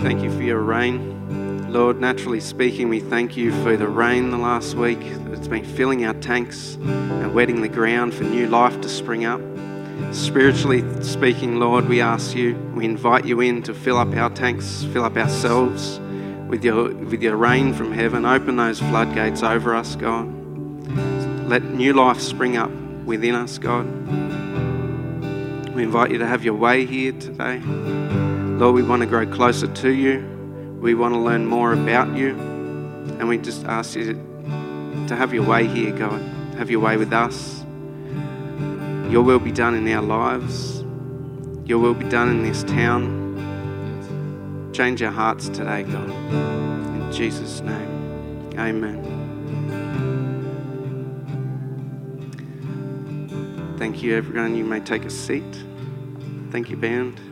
[0.00, 1.70] thank you for your rain.
[1.70, 4.98] Lord, naturally speaking, we thank you for the rain the last week.
[5.02, 9.40] It's been filling our tanks and wetting the ground for new life to spring up.
[10.12, 14.84] Spiritually speaking, Lord, we ask you, we invite you in to fill up our tanks,
[14.84, 16.00] fill up ourselves
[16.48, 18.24] with your, with your rain from heaven.
[18.24, 20.26] Open those floodgates over us, God.
[21.46, 22.70] Let new life spring up
[23.04, 23.84] within us, God.
[25.74, 28.29] We invite you to have your way here today.
[28.60, 30.20] Lord, we want to grow closer to you.
[30.82, 32.32] We want to learn more about you.
[33.18, 34.12] And we just ask you
[35.08, 36.20] to, have your way here, God.
[36.58, 37.64] Have your way with us.
[39.10, 40.82] Your will be done in our lives.
[41.64, 43.30] Your will be done in this town.
[44.74, 46.10] Change our hearts today, God.
[46.10, 49.06] In Jesus' name, amen.
[53.78, 54.54] Thank you, everyone.
[54.54, 55.64] You may take a seat.
[56.50, 57.29] Thank you, band.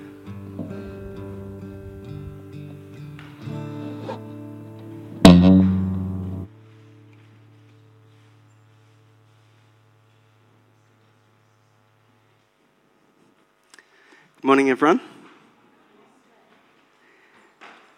[14.49, 15.03] Morning, everyone.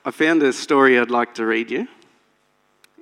[0.05, 1.87] I found a story I'd like to read you.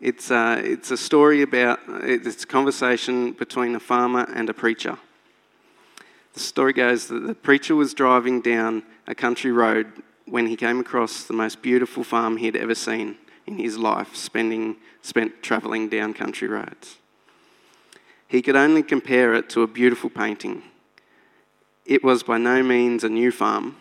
[0.03, 4.99] It's, uh, it's a story about, it's a conversation between a farmer and a preacher.
[6.35, 9.95] The story goes that the preacher was driving down a country road
[10.27, 14.77] when he came across the most beautiful farm he'd ever seen in his life, spending,
[15.01, 16.99] spent travelling down country roads.
[18.27, 20.65] He could only compare it to a beautiful painting
[21.89, 23.75] it was by no means a new farm,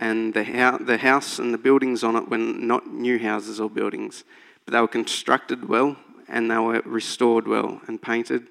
[0.00, 3.68] and the, ho- the house and the buildings on it were not new houses or
[3.68, 4.24] buildings,
[4.64, 8.46] but they were constructed well and they were restored well and painted.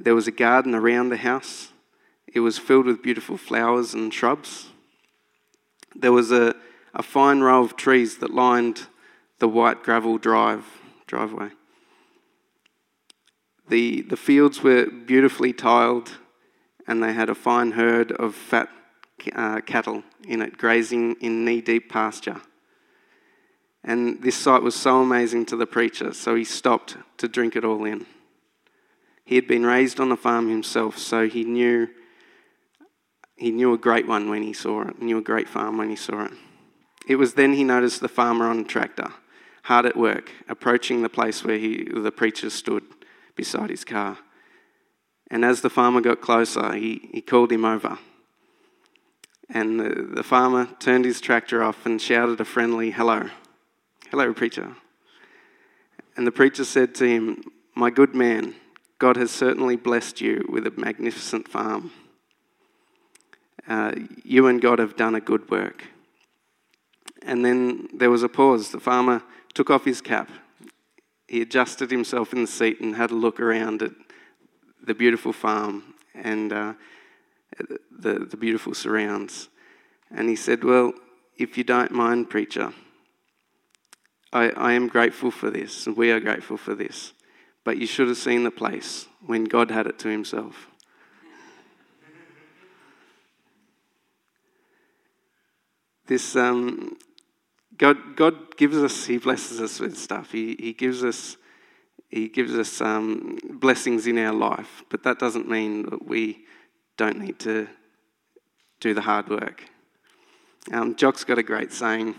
[0.00, 1.72] There was a garden around the house.
[2.26, 4.68] It was filled with beautiful flowers and shrubs.
[5.94, 6.54] There was a,
[6.94, 8.86] a fine row of trees that lined
[9.38, 10.64] the white gravel drive,
[11.06, 11.50] driveway.
[13.68, 16.12] The, the fields were beautifully tiled
[16.86, 18.68] and they had a fine herd of fat
[19.34, 22.40] uh, cattle in it, grazing in knee deep pasture.
[23.84, 27.64] And this sight was so amazing to the preacher, so he stopped to drink it
[27.64, 28.06] all in.
[29.24, 31.88] He had been raised on a farm himself, so he knew
[33.36, 35.96] he knew a great one when he saw it, knew a great farm when he
[35.96, 36.32] saw it.
[37.08, 39.12] It was then he noticed the farmer on a tractor,
[39.64, 42.84] hard at work, approaching the place where he, the preacher stood
[43.34, 44.18] beside his car.
[45.32, 47.98] And as the farmer got closer, he, he called him over.
[49.48, 53.30] And the, the farmer turned his tractor off and shouted a friendly hello.
[54.10, 54.76] Hello, preacher.
[56.18, 57.42] And the preacher said to him,
[57.74, 58.54] My good man,
[58.98, 61.92] God has certainly blessed you with a magnificent farm.
[63.66, 65.84] Uh, you and God have done a good work.
[67.22, 68.70] And then there was a pause.
[68.70, 69.22] The farmer
[69.54, 70.30] took off his cap.
[71.26, 73.92] He adjusted himself in the seat and had a look around at
[74.82, 76.74] the beautiful farm and uh,
[77.90, 79.48] the, the beautiful surrounds.
[80.10, 80.92] And he said, Well,
[81.36, 82.72] if you don't mind, preacher,
[84.32, 87.12] I, I am grateful for this, and we are grateful for this.
[87.64, 90.68] But you should have seen the place when God had it to himself.
[96.06, 96.96] This, um,
[97.78, 100.32] God, God gives us, He blesses us with stuff.
[100.32, 101.36] He, he gives us
[102.12, 106.44] he gives us um, blessings in our life, but that doesn't mean that we
[106.96, 107.66] don't need to
[108.80, 109.64] do the hard work.
[110.70, 112.14] Um, Jock's got a great saying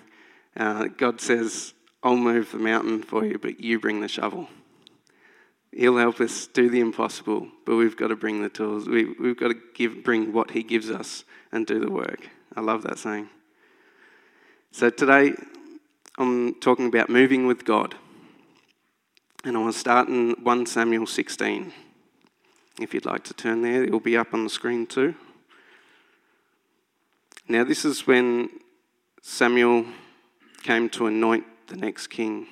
[0.56, 4.48] uh, God says, I'll move the mountain for you, but you bring the shovel.
[5.72, 8.88] He'll help us do the impossible, but we've got to bring the tools.
[8.88, 12.30] We, we've got to give, bring what He gives us and do the work.
[12.56, 13.30] I love that saying.
[14.72, 15.34] So today,
[16.18, 17.96] I'm talking about moving with God.
[19.46, 21.74] And I want to start in 1 Samuel 16.
[22.80, 25.16] If you'd like to turn there, it will be up on the screen too.
[27.50, 28.50] Now, this is when
[29.22, 29.86] Samuel
[30.64, 32.48] came to anoint the next king.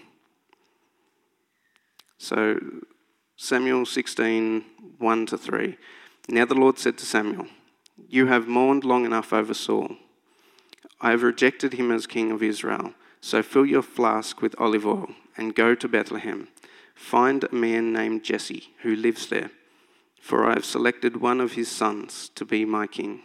[2.18, 2.60] So,
[3.38, 4.66] Samuel 16,
[4.98, 5.78] 1 to 3.
[6.28, 7.48] Now the Lord said to Samuel,
[8.10, 9.96] You have mourned long enough over Saul.
[11.00, 12.94] I have rejected him as king of Israel.
[13.22, 16.50] So fill your flask with olive oil and go to Bethlehem
[16.96, 19.52] Find a man named Jesse who lives there,
[20.22, 23.22] for I have selected one of his sons to be my king.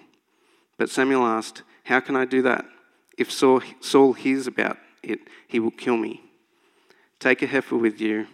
[0.79, 2.65] But Samuel asked, How can I do that?
[3.17, 6.23] If Saul hears about it, he will kill me.
[7.19, 8.27] Take a heifer with you,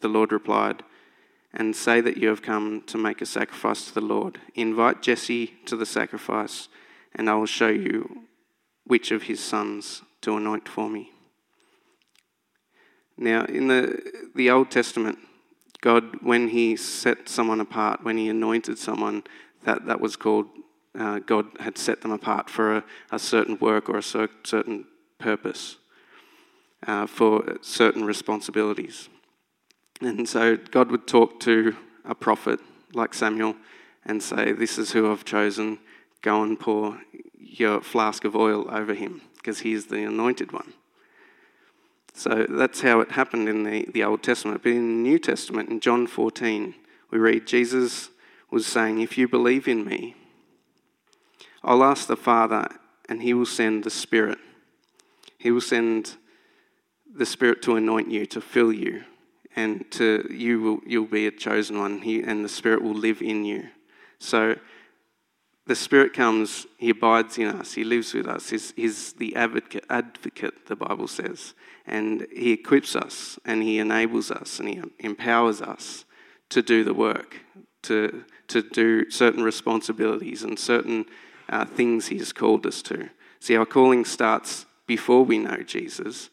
[0.00, 0.82] the Lord replied,
[1.54, 4.40] and say that you have come to make a sacrifice to the Lord.
[4.54, 6.68] Invite Jesse to the sacrifice,
[7.14, 8.24] and I will show you
[8.84, 11.12] which of his sons to anoint for me.
[13.16, 14.02] Now, in the,
[14.34, 15.18] the Old Testament,
[15.80, 19.24] God, when He set someone apart, when He anointed someone,
[19.64, 20.46] that, that was called,
[20.98, 24.86] uh, God had set them apart for a, a certain work or a cer- certain
[25.18, 25.76] purpose,
[26.86, 29.08] uh, for certain responsibilities.
[30.00, 32.58] And so God would talk to a prophet
[32.92, 33.54] like Samuel
[34.04, 35.78] and say, This is who I've chosen.
[36.22, 37.00] Go and pour
[37.36, 40.72] your flask of oil over him because he is the anointed one.
[42.14, 44.62] So that's how it happened in the, the Old Testament.
[44.62, 46.74] But in the New Testament, in John 14,
[47.10, 48.10] we read Jesus
[48.50, 50.14] was saying, If you believe in me,
[51.64, 52.68] I'll ask the Father,
[53.08, 54.38] and he will send the Spirit.
[55.38, 56.16] He will send
[57.14, 59.04] the Spirit to anoint you, to fill you,
[59.56, 62.00] and to you will you'll be a chosen one.
[62.00, 63.68] He, and the Spirit will live in you.
[64.18, 64.56] So
[65.66, 68.50] the Spirit comes, He abides in us, He lives with us.
[68.50, 71.54] He's, he's the advocate, advocate, the Bible says.
[71.86, 76.04] And He equips us and He enables us and He empowers us
[76.50, 77.40] to do the work,
[77.82, 81.06] to, to do certain responsibilities and certain
[81.48, 83.08] uh, things He has called us to.
[83.40, 86.30] See, our calling starts before we know Jesus,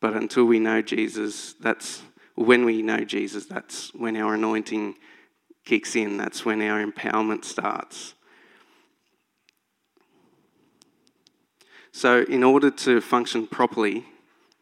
[0.00, 2.02] but until we know Jesus, that's
[2.34, 4.94] when we know Jesus, that's when our anointing
[5.64, 8.14] kicks in, that's when our empowerment starts.
[11.92, 14.04] So, in order to function properly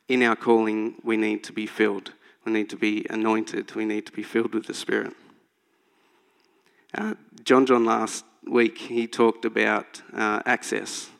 [0.09, 2.13] in our calling, we need to be filled.
[2.45, 3.75] We need to be anointed.
[3.75, 5.15] We need to be filled with the Spirit.
[6.95, 7.15] Uh,
[7.45, 11.11] John John last week, he talked about uh, access.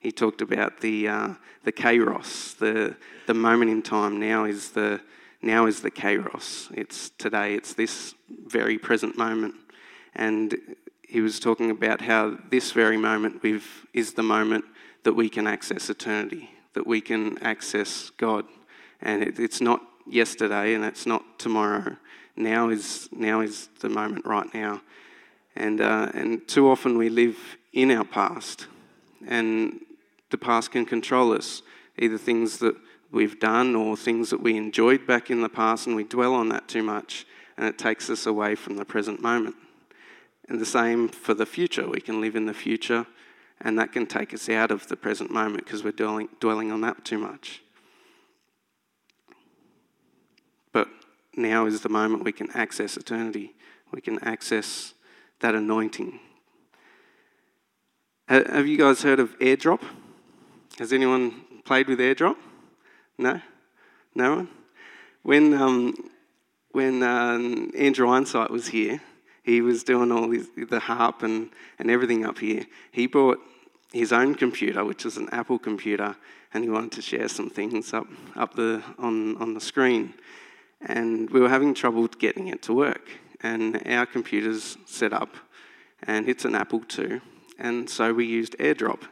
[0.00, 1.28] He talked about the, uh,
[1.64, 2.94] the kairos, the,
[3.26, 4.20] the moment in time.
[4.20, 5.00] Now is the,
[5.40, 6.70] now is the kairos.
[6.76, 8.14] It's today, it's this
[8.46, 9.54] very present moment.
[10.14, 10.54] And
[11.08, 13.40] he was talking about how this very moment
[13.92, 14.64] is the moment
[15.04, 18.46] that we can access eternity, that we can access God.
[19.00, 21.96] And it, it's not yesterday and it's not tomorrow.
[22.36, 24.82] Now is, now is the moment right now.
[25.56, 27.38] And, uh, and too often we live
[27.72, 28.66] in our past,
[29.26, 29.80] and
[30.30, 31.62] the past can control us,
[31.98, 32.74] either things that
[33.12, 36.48] we've done or things that we enjoyed back in the past, and we dwell on
[36.48, 37.24] that too much,
[37.56, 39.54] and it takes us away from the present moment.
[40.48, 41.88] And the same for the future.
[41.88, 43.06] We can live in the future
[43.60, 46.80] and that can take us out of the present moment because we're dwelling, dwelling on
[46.82, 47.62] that too much.
[50.72, 50.88] But
[51.36, 53.54] now is the moment we can access eternity,
[53.90, 54.94] we can access
[55.40, 56.20] that anointing.
[58.28, 59.82] Have you guys heard of airdrop?
[60.78, 62.36] Has anyone played with airdrop?
[63.18, 63.40] No?
[64.14, 64.48] No one?
[65.22, 66.10] When, um,
[66.72, 69.00] when um, Andrew Einsight was here,
[69.44, 72.64] he was doing all his, the harp and, and everything up here.
[72.90, 73.38] He brought
[73.92, 76.16] his own computer, which is an Apple computer,
[76.52, 80.14] and he wanted to share some things up, up the, on, on the screen.
[80.80, 83.08] And we were having trouble getting it to work.
[83.42, 85.36] And our computer's set up,
[86.02, 87.20] and it's an Apple too.
[87.58, 89.02] And so we used AirDrop.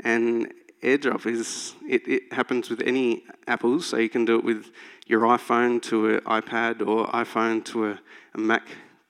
[0.00, 0.52] And
[0.82, 4.70] AirDrop is, it, it happens with any Apples, so you can do it with
[5.08, 8.00] your iPhone to an iPad or iPhone to a,
[8.34, 8.62] a Mac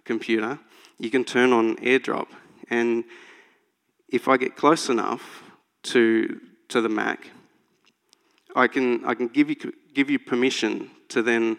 [0.05, 0.59] computer,
[0.99, 2.29] you can turn on AirDrop.
[2.71, 3.05] And
[4.09, 5.43] if I get close enough
[5.85, 7.31] to, to the Mac,
[8.55, 9.57] I can, I can give, you,
[9.95, 11.59] give you permission to then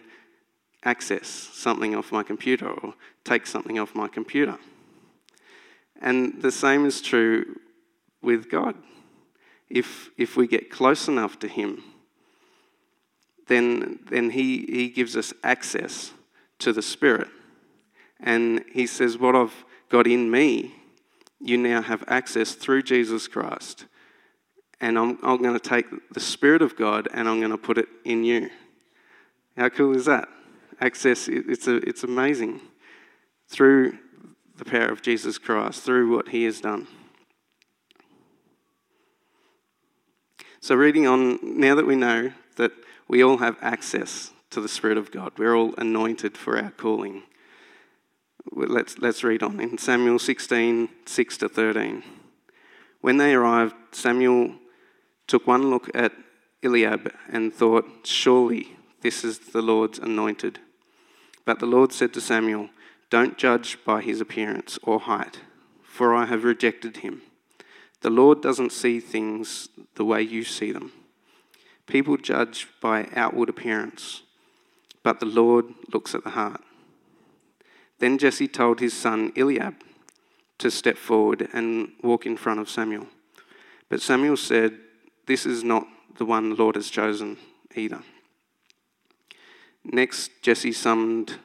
[0.84, 4.58] access something off my computer or take something off my computer.
[6.00, 7.58] And the same is true
[8.22, 8.76] with God.
[9.70, 11.82] If, if we get close enough to Him,
[13.46, 16.12] then, then he, he gives us access
[16.60, 17.28] to the Spirit.
[18.24, 20.74] And he says, What I've got in me,
[21.40, 23.84] you now have access through Jesus Christ.
[24.80, 27.78] And I'm, I'm going to take the Spirit of God and I'm going to put
[27.78, 28.50] it in you.
[29.56, 30.28] How cool is that?
[30.80, 32.60] Access, it's, a, it's amazing.
[33.48, 33.98] Through
[34.56, 36.88] the power of Jesus Christ, through what he has done.
[40.60, 42.72] So, reading on, now that we know that
[43.06, 47.24] we all have access to the Spirit of God, we're all anointed for our calling
[48.52, 52.02] let's, let's read on in Samuel 16 6 to 13.
[53.00, 54.54] When they arrived, Samuel
[55.26, 56.12] took one look at
[56.62, 60.58] Eliab and thought, Surely this is the Lord's anointed.
[61.44, 62.70] But the Lord said to Samuel,
[63.10, 65.40] Don't judge by his appearance or height,
[65.82, 67.22] for I have rejected him.
[68.00, 70.92] The Lord doesn't see things the way you see them.
[71.86, 74.22] People judge by outward appearance,
[75.02, 76.62] but the Lord looks at the heart.
[78.04, 79.76] Then Jesse told his son Eliab
[80.58, 83.06] to step forward and walk in front of Samuel.
[83.88, 84.78] But Samuel said,
[85.24, 85.86] This is not
[86.18, 87.38] the one the Lord has chosen
[87.74, 88.02] either.
[89.82, 91.38] Next, Jesse summoned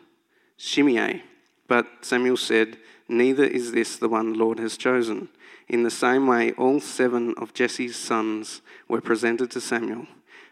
[0.57, 1.23] Shimei,
[1.69, 2.75] but Samuel said,
[3.07, 5.29] Neither is this the one the Lord has chosen.
[5.69, 10.07] In the same way, all seven of Jesse's sons were presented to Samuel.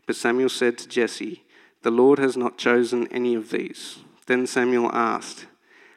[0.06, 1.44] But Samuel said to Jesse,
[1.82, 3.98] The Lord has not chosen any of these.
[4.26, 5.48] Then Samuel asked,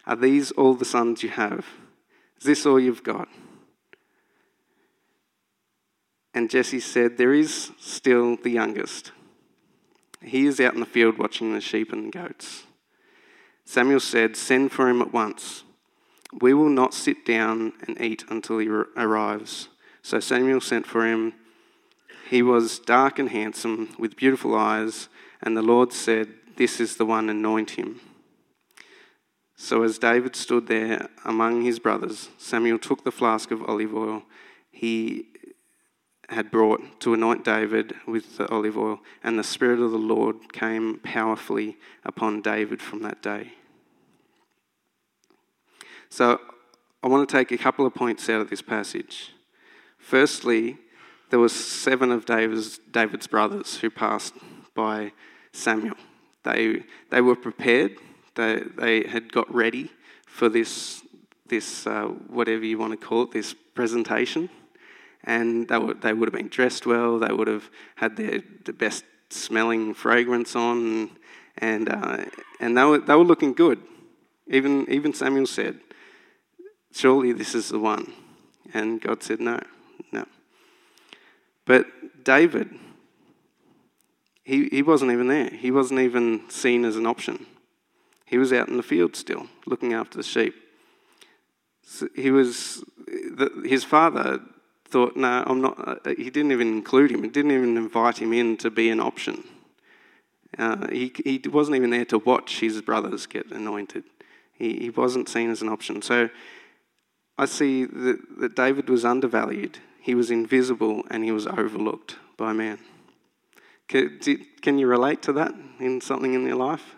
[0.07, 1.67] Are these all the sons you have?
[2.39, 3.29] Is this all you've got?
[6.33, 9.13] And Jesse said, There is still the youngest.
[10.23, 12.65] He is out in the field watching the sheep and goats.
[13.65, 15.65] Samuel said, Send for him at once.
[16.41, 19.69] We will not sit down and eat until he arrives.
[20.03, 21.35] So Samuel sent for him.
[22.29, 25.09] He was dark and handsome, with beautiful eyes,
[25.43, 28.01] and the Lord said, This is the one, anoint him.
[29.63, 34.23] So as David stood there among his brothers, Samuel took the flask of olive oil
[34.71, 35.27] he
[36.31, 40.55] had brought to anoint David with the olive oil, and the Spirit of the Lord
[40.55, 41.77] came powerfully
[42.07, 43.53] upon David from that day.
[46.09, 46.41] So
[47.03, 49.35] I want to take a couple of points out of this passage.
[49.99, 50.79] Firstly,
[51.29, 54.33] there were seven of David's, David's brothers who passed
[54.75, 55.13] by
[55.53, 55.97] Samuel.
[56.45, 57.99] They, they were prepared.
[58.35, 59.91] They, they had got ready
[60.27, 61.03] for this,
[61.47, 64.49] this uh, whatever you want to call it, this presentation.
[65.25, 67.19] And they, were, they would have been dressed well.
[67.19, 71.11] They would have had their the best smelling fragrance on.
[71.59, 72.25] And, uh,
[72.59, 73.83] and they, were, they were looking good.
[74.47, 75.79] Even, even Samuel said,
[76.93, 78.13] Surely this is the one.
[78.73, 79.61] And God said, No,
[80.11, 80.25] no.
[81.65, 81.87] But
[82.25, 82.71] David,
[84.43, 85.51] he, he wasn't even there.
[85.51, 87.47] He wasn't even seen as an option.
[88.31, 90.55] He was out in the field still, looking after the sheep.
[91.83, 92.85] So he was,
[93.65, 94.39] his father
[94.85, 97.25] thought, no, I'm not, uh, he didn't even include him.
[97.25, 99.43] He didn't even invite him in to be an option.
[100.57, 104.05] Uh, he, he wasn't even there to watch his brothers get anointed.
[104.53, 106.01] He, he wasn't seen as an option.
[106.01, 106.31] So
[107.37, 112.53] I see that, that David was undervalued, he was invisible, and he was overlooked by
[112.53, 112.79] man.
[113.89, 114.21] Can,
[114.63, 116.95] can you relate to that in something in your life?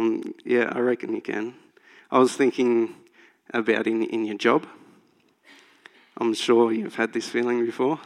[0.00, 1.54] Um, yeah, I reckon you can.
[2.10, 2.94] I was thinking
[3.52, 4.66] about in, in your job.
[6.16, 8.00] I'm sure you've had this feeling before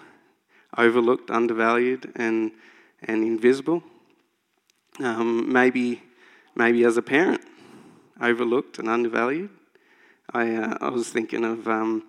[0.76, 2.50] overlooked, undervalued, and,
[3.02, 3.84] and invisible.
[4.98, 6.02] Um, maybe,
[6.56, 7.42] maybe as a parent,
[8.20, 9.50] overlooked and undervalued.
[10.32, 12.08] I, uh, I was thinking of, um,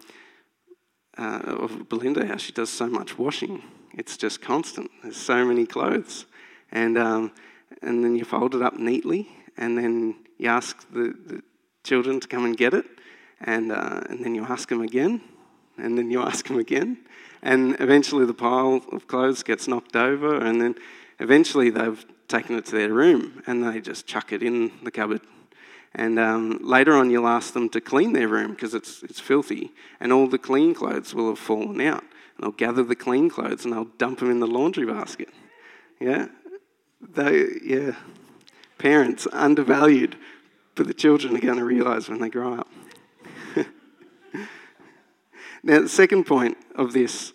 [1.16, 3.62] uh, of Belinda, how she does so much washing.
[3.94, 4.90] It's just constant.
[5.04, 6.26] There's so many clothes.
[6.72, 7.32] And, um,
[7.84, 11.44] and then you fold it up neatly, and then you ask the, the
[11.84, 12.86] children to come and get it,
[13.42, 15.22] and, uh, and then you ask them again,
[15.78, 16.98] and then you ask them again.
[17.42, 20.76] And eventually the pile of clothes gets knocked over, and then
[21.20, 25.22] eventually they've taken it to their room and they just chuck it in the cupboard
[25.96, 29.72] and um, later on, you'll ask them to clean their room because it's, it's filthy,
[30.02, 32.02] and all the clean clothes will have fallen out.
[32.02, 35.30] And they'll gather the clean clothes and they'll dump them in the laundry basket.
[36.02, 36.28] Yeah?
[37.00, 37.96] They, yeah.
[38.78, 40.18] Parents, undervalued,
[40.76, 42.68] but the children are going to realise when they grow up.
[45.64, 47.34] now, the second point of this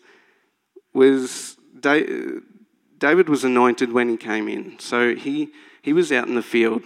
[0.92, 4.78] was David was anointed when he came in.
[4.78, 6.82] So he, he was out in the field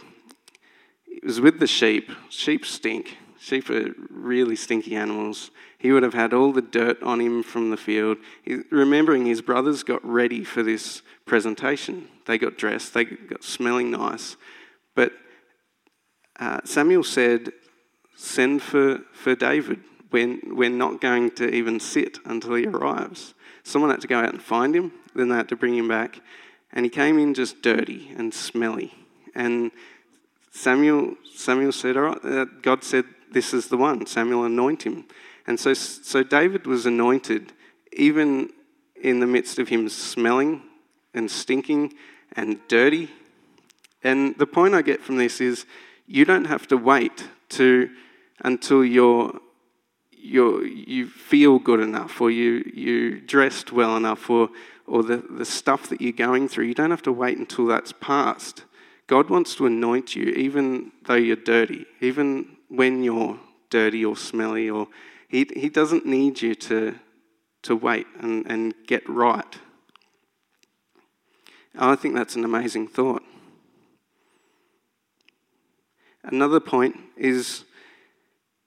[1.24, 2.10] he was with the sheep.
[2.28, 3.16] Sheep stink.
[3.38, 5.50] Sheep are really stinky animals.
[5.84, 8.16] He would have had all the dirt on him from the field.
[8.42, 12.08] He, remembering his brothers got ready for this presentation.
[12.24, 14.38] They got dressed, they got smelling nice.
[14.94, 15.12] But
[16.40, 17.52] uh, Samuel said,
[18.16, 19.80] Send for, for David.
[20.10, 23.34] We're, we're not going to even sit until he arrives.
[23.62, 26.18] Someone had to go out and find him, then they had to bring him back.
[26.72, 28.94] And he came in just dirty and smelly.
[29.34, 29.70] And
[30.50, 34.06] Samuel, Samuel said, All right, uh, God said, This is the one.
[34.06, 35.04] Samuel anoint him.
[35.46, 37.52] And so, so David was anointed
[37.92, 38.50] even
[39.00, 40.62] in the midst of him smelling
[41.12, 41.92] and stinking
[42.32, 43.10] and dirty.
[44.02, 45.66] And the point I get from this is
[46.06, 47.90] you don't have to wait to
[48.40, 49.38] until you're,
[50.10, 54.48] you're, you feel good enough or you, you dressed well enough or,
[54.86, 56.64] or the, the stuff that you're going through.
[56.64, 58.64] You don't have to wait until that's past.
[59.06, 63.38] God wants to anoint you even though you're dirty, even when you're
[63.70, 64.88] dirty or smelly, or
[65.34, 66.94] He, he doesn't need you to,
[67.62, 69.58] to wait and, and get right.
[71.76, 73.24] I think that's an amazing thought.
[76.22, 77.64] Another point is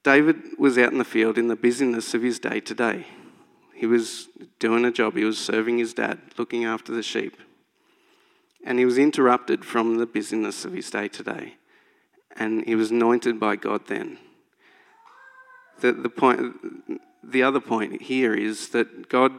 [0.02, 3.06] David was out in the field in the busyness of his day to day.
[3.74, 7.38] He was doing a job, he was serving his dad, looking after the sheep.
[8.62, 11.54] And he was interrupted from the busyness of his day to day.
[12.36, 14.18] And he was anointed by God then.
[15.80, 19.32] The, the, point, the other point here is that God,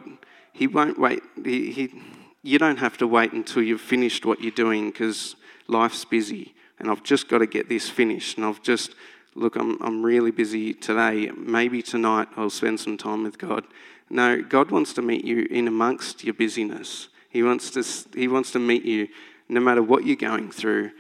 [0.54, 1.22] He won't wait.
[1.44, 2.02] He, he,
[2.42, 5.36] you don't have to wait until you've finished what you're doing because
[5.68, 8.38] life's busy and I've just got to get this finished.
[8.38, 8.96] And I've just,
[9.36, 11.30] look, I'm, I'm really busy today.
[11.36, 13.66] Maybe tonight I'll spend some time with God.
[14.10, 17.10] No, God wants to meet you in amongst your busyness.
[17.30, 17.84] He wants to,
[18.18, 19.10] he wants to meet you
[19.50, 20.92] no matter what you're going through,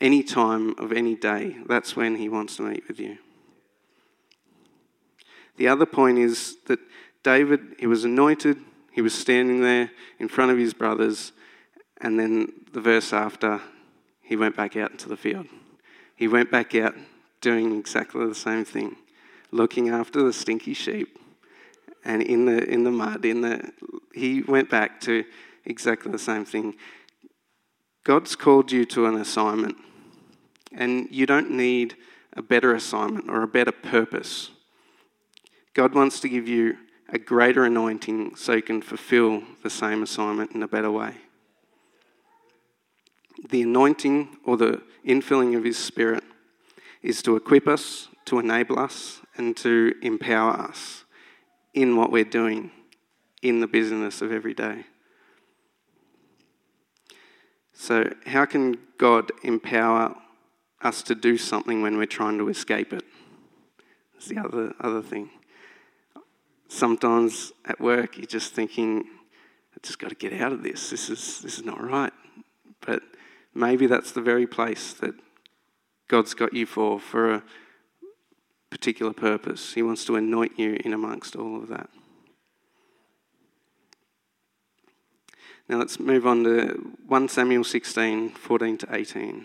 [0.00, 1.56] any time of any day.
[1.66, 3.18] That's when He wants to meet with you.
[5.56, 6.80] The other point is that
[7.22, 8.58] David, he was anointed,
[8.92, 11.32] he was standing there in front of his brothers,
[12.00, 13.60] and then the verse after,
[14.20, 15.46] he went back out into the field.
[16.14, 16.94] He went back out
[17.40, 18.96] doing exactly the same thing,
[19.50, 21.18] looking after the stinky sheep.
[22.04, 23.72] And in the, in the mud, in the,
[24.14, 25.24] he went back to
[25.64, 26.74] exactly the same thing.
[28.04, 29.76] God's called you to an assignment,
[30.72, 31.96] and you don't need
[32.32, 34.50] a better assignment or a better purpose.
[35.74, 36.76] God wants to give you
[37.08, 41.16] a greater anointing so you can fulfill the same assignment in a better way.
[43.48, 46.24] The anointing or the infilling of His Spirit
[47.02, 51.04] is to equip us, to enable us, and to empower us
[51.74, 52.70] in what we're doing
[53.40, 54.84] in the business of every day.
[57.72, 60.14] So, how can God empower
[60.82, 63.02] us to do something when we're trying to escape it?
[64.12, 65.30] That's the other, other thing.
[66.72, 69.04] Sometimes at work, you're just thinking,
[69.74, 70.88] I just got to get out of this.
[70.88, 72.14] This is, this is not right.
[72.80, 73.02] But
[73.54, 75.14] maybe that's the very place that
[76.08, 77.42] God's got you for, for a
[78.70, 79.74] particular purpose.
[79.74, 81.90] He wants to anoint you in amongst all of that.
[85.68, 89.44] Now let's move on to 1 Samuel 16 14 to 18.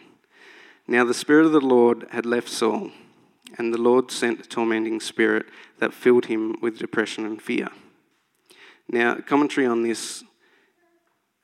[0.87, 2.91] Now the Spirit of the Lord had left Saul
[3.57, 5.45] and the Lord sent a tormenting spirit
[5.79, 7.69] that filled him with depression and fear.
[8.89, 10.23] Now, commentary on this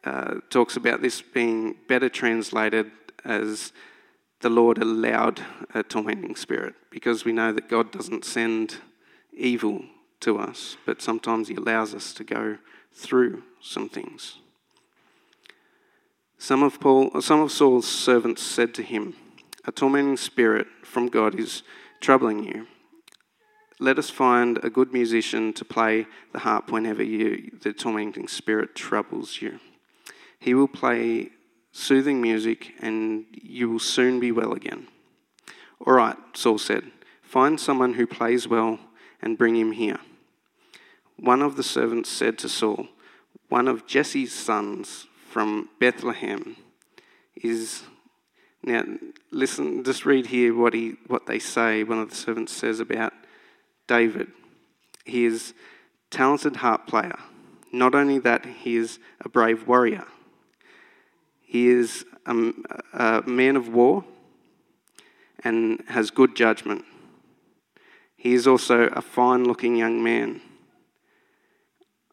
[0.04, 2.92] uh, talks about this being better translated
[3.24, 3.72] as
[4.42, 5.42] the Lord allowed
[5.74, 8.76] a tormenting spirit, because we know that God doesn't send
[9.32, 9.86] evil
[10.20, 12.58] to us, but sometimes He allows us to go
[12.92, 14.40] through some things.
[16.38, 19.16] Some of, Paul, some of Saul's servants said to him,
[19.64, 21.64] A tormenting spirit from God is
[22.04, 22.68] troubling you,
[23.80, 28.76] let us find a good musician to play the harp whenever you, the tormenting spirit
[28.76, 29.60] troubles you.
[30.38, 31.30] He will play
[31.72, 34.88] soothing music and you will soon be well again.
[35.86, 36.84] All right, Saul said,
[37.22, 38.80] find someone who plays well
[39.22, 40.00] and bring him here.
[41.18, 42.90] One of the servants said to Saul,
[43.48, 46.58] One of Jesse's sons from Bethlehem
[47.36, 47.84] is
[48.64, 48.84] now,
[49.32, 53.14] listen, just read here what, he, what they say, one of the servants says about
[53.88, 54.32] David.
[55.04, 55.54] He is
[56.10, 57.20] talented harp player.
[57.74, 60.06] Not only that, he is a brave warrior.
[61.42, 64.06] He is um, a, a man of war
[65.44, 66.86] and has good judgment.
[68.16, 70.40] He is also a fine looking young man.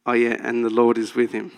[0.05, 1.53] Oh, yeah, and the Lord is with him.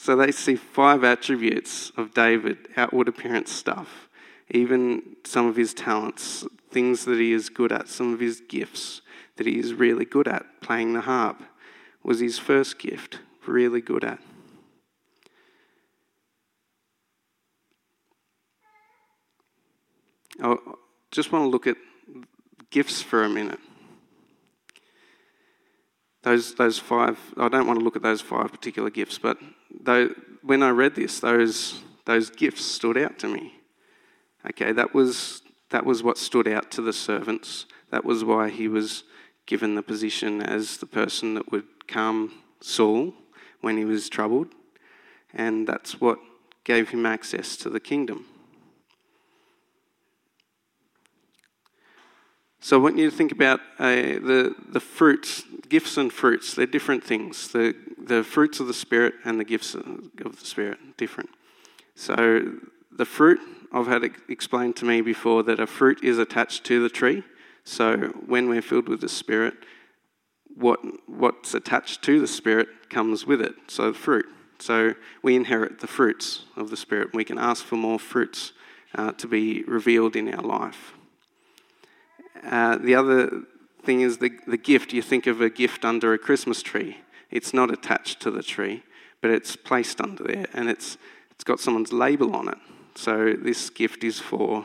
[0.00, 4.08] So they see five attributes of David, outward appearance stuff,
[4.48, 9.02] even some of his talents, things that he is good at, some of his gifts
[9.36, 10.46] that he is really good at.
[10.60, 11.42] Playing the harp
[12.04, 14.20] was his first gift, really good at.
[20.40, 20.56] I
[21.10, 21.76] just want to look at
[22.70, 23.58] gifts for a minute.
[26.22, 29.38] Those, those five, I don't want to look at those five particular gifts, but
[29.70, 30.10] though,
[30.42, 33.54] when I read this, those, those gifts stood out to me.
[34.48, 37.66] Okay, that was, that was what stood out to the servants.
[37.90, 39.04] That was why he was
[39.46, 43.14] given the position as the person that would calm Saul
[43.60, 44.48] when he was troubled.
[45.34, 46.18] And that's what
[46.64, 48.26] gave him access to the kingdom.
[52.60, 56.54] So I want you to think about uh, the, the fruits, gifts and fruits.
[56.54, 57.48] They're different things.
[57.48, 61.30] The, the fruits of the Spirit and the gifts of the Spirit, different.
[61.94, 62.52] So
[62.90, 63.38] the fruit,
[63.72, 67.22] I've had it explained to me before that a fruit is attached to the tree.
[67.64, 69.54] So when we're filled with the Spirit,
[70.56, 73.54] what, what's attached to the Spirit comes with it.
[73.68, 74.26] So the fruit.
[74.58, 77.14] So we inherit the fruits of the Spirit.
[77.14, 78.52] We can ask for more fruits
[78.96, 80.94] uh, to be revealed in our life.
[82.44, 83.42] Uh, the other
[83.82, 84.92] thing is the, the gift.
[84.92, 86.98] You think of a gift under a Christmas tree,
[87.30, 88.82] it's not attached to the tree,
[89.20, 90.96] but it's placed under there and it's,
[91.30, 92.58] it's got someone's label on it.
[92.94, 94.64] So this gift is for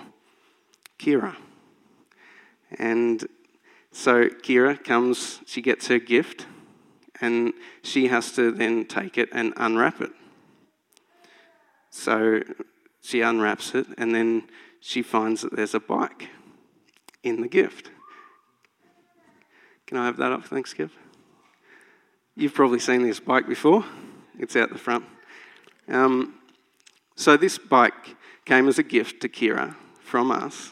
[1.00, 1.36] Kira.
[2.80, 3.28] And
[3.92, 6.48] so Kira comes, she gets her gift,
[7.22, 10.12] and she has to then take it and unwrap it.
[11.92, 12.42] So
[13.02, 16.30] she unwraps it, and then she finds that there's a bike
[17.24, 17.90] in the gift.
[19.88, 20.46] Can I have that up?
[20.46, 20.92] Thanks, Kev.
[22.36, 23.86] You've probably seen this bike before.
[24.40, 25.06] It's out the front.
[25.88, 26.36] Um,
[27.16, 30.72] so this bike came as a gift to Kira from us,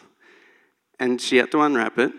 [1.00, 2.12] and she had to unwrap it.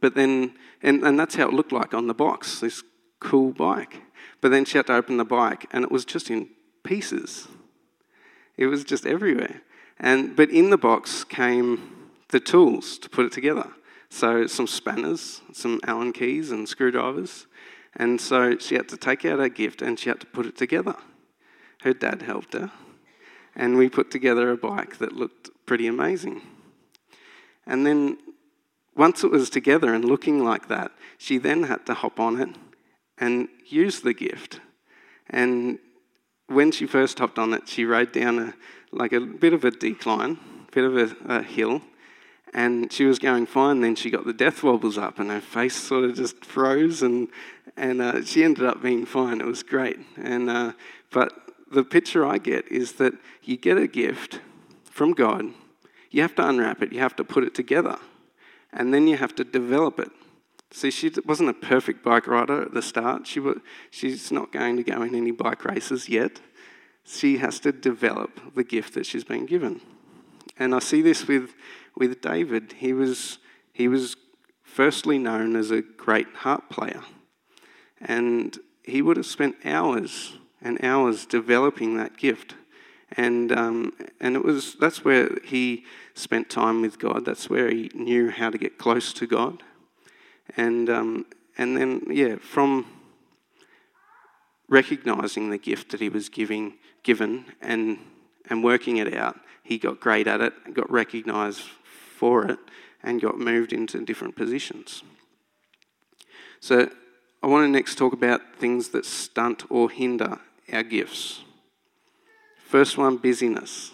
[0.00, 2.82] But then, and, and that's how it looked like on the box, this
[3.20, 4.02] cool bike.
[4.40, 6.48] But then she had to open the bike, and it was just in
[6.82, 7.48] pieces.
[8.56, 9.60] It was just everywhere.
[9.98, 12.01] And, but in the box came
[12.32, 13.70] the tools to put it together.
[14.08, 17.46] So some spanners, some Allen keys, and screwdrivers.
[17.94, 20.56] And so she had to take out her gift and she had to put it
[20.56, 20.96] together.
[21.82, 22.72] Her dad helped her.
[23.54, 26.40] And we put together a bike that looked pretty amazing.
[27.66, 28.16] And then
[28.96, 32.48] once it was together and looking like that, she then had to hop on it
[33.18, 34.60] and use the gift.
[35.28, 35.78] And
[36.46, 38.54] when she first hopped on it, she rode down a,
[38.90, 41.82] like a bit of a decline, a bit of a, a hill,
[42.52, 43.80] and she was going fine.
[43.80, 47.28] Then she got the death wobbles up, and her face sort of just froze, and
[47.76, 49.40] and uh, she ended up being fine.
[49.40, 49.98] It was great.
[50.16, 50.72] And uh,
[51.10, 51.32] but
[51.70, 54.40] the picture I get is that you get a gift
[54.84, 55.46] from God,
[56.10, 57.98] you have to unwrap it, you have to put it together,
[58.72, 60.10] and then you have to develop it.
[60.70, 63.26] See, she wasn't a perfect bike rider at the start.
[63.26, 63.58] She was,
[63.90, 66.40] she's not going to go in any bike races yet.
[67.04, 69.82] She has to develop the gift that she's been given.
[70.58, 71.50] And I see this with
[71.96, 72.74] with David.
[72.78, 73.38] He was,
[73.72, 74.16] he was
[74.62, 77.02] firstly known as a great harp player,
[78.00, 82.54] and he would have spent hours and hours developing that gift.
[83.16, 87.24] And, um, and it was, that's where he spent time with God.
[87.24, 89.62] That's where he knew how to get close to God.
[90.56, 91.26] And, um,
[91.58, 92.86] and then, yeah, from
[94.68, 97.98] recognizing the gift that he was giving, given and,
[98.48, 101.62] and working it out, he got great at it, got recognized
[102.22, 102.60] for it
[103.02, 105.02] and got moved into different positions.
[106.60, 106.88] So,
[107.42, 110.38] I want to next talk about things that stunt or hinder
[110.72, 111.42] our gifts.
[112.64, 113.90] First one busyness.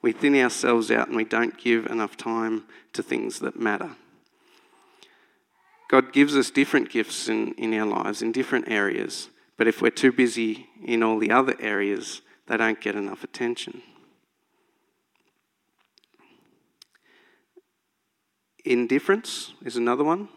[0.00, 2.64] We thin ourselves out and we don't give enough time
[2.94, 3.90] to things that matter.
[5.90, 9.90] God gives us different gifts in, in our lives in different areas, but if we're
[9.90, 13.82] too busy in all the other areas, they don't get enough attention.
[18.68, 20.28] Indifference is another one.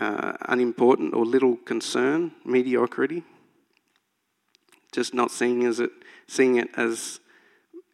[0.00, 3.24] Uh, unimportant or little concern, mediocrity.
[4.92, 5.90] Just not seeing as it,
[6.28, 7.18] seeing it as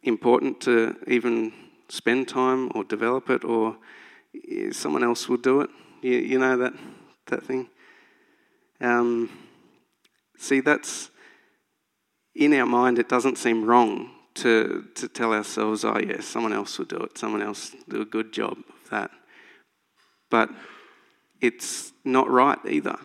[0.03, 1.51] important to even
[1.89, 3.77] spend time or develop it, or
[4.71, 5.71] someone else will do it.
[6.03, 6.73] You, you know that
[7.25, 7.67] that thing.
[8.79, 9.27] Um,
[10.37, 11.09] see, that's
[12.35, 12.99] in our mind.
[12.99, 17.17] It doesn't seem wrong to, to tell ourselves, oh, yes, someone else will do it,
[17.17, 19.11] someone else do a good job of that.
[20.29, 20.49] But
[21.41, 22.97] it's not right either.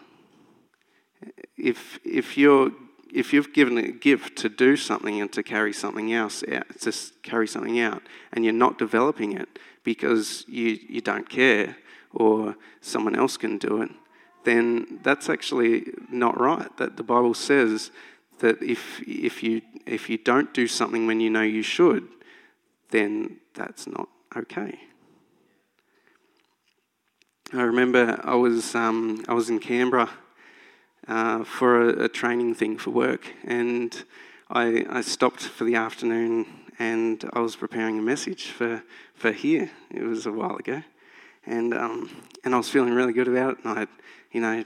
[1.56, 2.70] If, if, you're,
[3.12, 6.92] if you've given a gift to do something and to carry something else out, to
[7.22, 11.76] carry something out, and you're not developing it because you, you don't care
[12.12, 13.90] or someone else can do it,
[14.44, 16.74] then that's actually not right.
[16.76, 17.90] That the Bible says
[18.38, 22.06] that if, if, you, if you don't do something when you know you should,
[22.90, 24.78] then that's not okay.
[27.52, 30.10] I remember I was, um, I was in Canberra
[31.06, 34.04] uh, for a, a, training thing for work, and
[34.50, 36.46] I, I stopped for the afternoon
[36.78, 38.82] and I was preparing a message for,
[39.14, 39.70] for here.
[39.90, 40.82] It was a while ago.
[41.46, 42.10] And, um,
[42.44, 43.88] and I was feeling really good about it, and I had,
[44.32, 44.64] you know,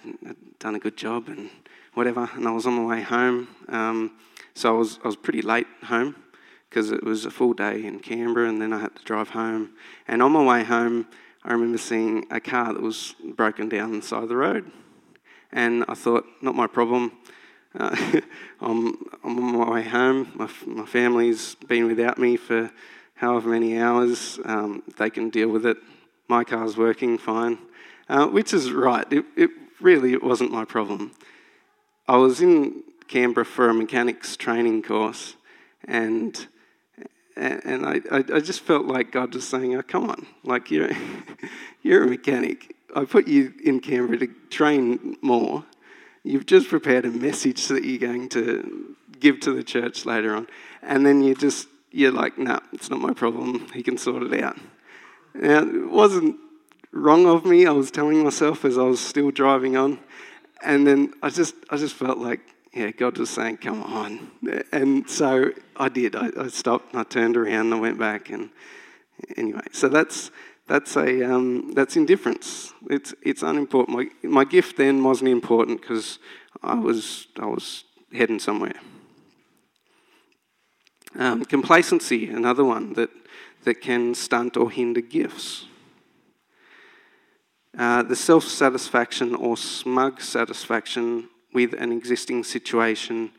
[0.59, 1.51] done a good job and
[1.95, 3.49] whatever, and I was on my way home.
[3.69, 4.13] Um,
[4.55, 6.17] so I was, I was pretty late home
[6.69, 9.71] because it was a full day in Canberra, and then I had to drive home.
[10.07, 11.07] And on my way home,
[11.43, 14.71] I remember seeing a car that was broken down on the side of the road.
[15.53, 17.13] And I thought, not my problem.
[17.75, 17.97] Uh,
[18.61, 20.33] I'm, I'm, on my way home.
[20.35, 22.71] My, my family's been without me for
[23.15, 24.39] however many hours.
[24.45, 25.77] Um, they can deal with it.
[26.29, 27.59] My car's working fine,
[28.09, 29.11] uh, which is right.
[29.13, 29.51] It, it
[29.81, 31.13] really it wasn't my problem.
[32.09, 35.37] I was in Canberra for a mechanics training course,
[35.85, 36.47] and
[37.37, 40.91] and I, I just felt like God was saying, "Oh, come on, like you're
[41.83, 42.77] you're a mechanic.
[42.95, 45.65] I put you in Canberra to train more,
[46.23, 50.49] You've just prepared a message that you're going to give to the church later on.
[50.83, 53.69] And then you just, you're like, no, nah, it's not my problem.
[53.73, 54.59] He can sort it out.
[55.35, 56.37] Now, it wasn't
[56.93, 57.65] wrong of me.
[57.65, 59.99] I was telling myself as I was still driving on.
[60.63, 62.41] And then I just, I just felt like,
[62.73, 64.31] yeah, God was saying, come on.
[64.73, 66.15] And so I did.
[66.15, 68.31] I, I stopped and I turned around and I went back.
[68.31, 68.51] And
[69.37, 70.31] anyway, so that's,
[70.67, 72.73] that's, a, um, that's indifference.
[72.89, 73.97] It's, it's unimportant.
[74.23, 76.19] My, my gift then wasn't important because
[76.63, 78.81] I was, I was heading somewhere.
[81.19, 83.11] Um, complacency, another one that,
[83.65, 85.67] that can stunt or hinder gifts.
[87.77, 93.31] Uh, the self satisfaction or smug satisfaction with an existing situation,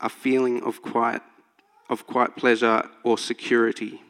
[0.00, 1.22] a feeling of quiet,
[1.88, 4.02] of quiet pleasure or security,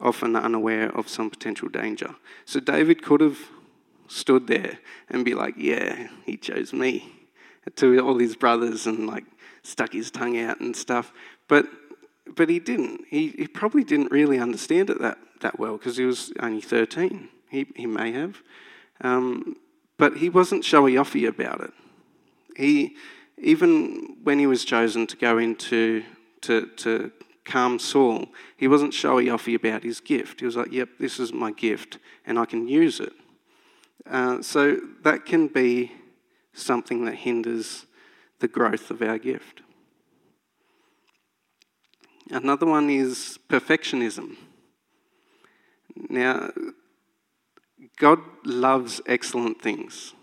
[0.00, 2.14] often unaware of some potential danger.
[2.44, 3.38] So David could have
[4.06, 7.12] stood there and be like, "Yeah, he chose me,"
[7.76, 9.24] to all his brothers and like
[9.62, 11.12] stuck his tongue out and stuff.
[11.48, 11.66] But
[12.36, 13.02] but he didn't.
[13.08, 17.28] He, he probably didn't really understand it that, that well because he was only 13.
[17.54, 18.42] He, he may have.
[19.00, 19.56] Um,
[19.96, 21.72] but he wasn't showy offy about it.
[22.56, 22.96] He,
[23.38, 26.02] even when he was chosen to go into
[26.42, 27.12] to, to
[27.44, 30.40] calm Saul, he wasn't showy offy about his gift.
[30.40, 33.12] He was like, yep, this is my gift and I can use it.
[34.10, 35.92] Uh, so that can be
[36.52, 37.86] something that hinders
[38.40, 39.62] the growth of our gift.
[42.30, 44.36] Another one is perfectionism.
[46.10, 46.50] Now,
[47.96, 50.14] God loves excellent things.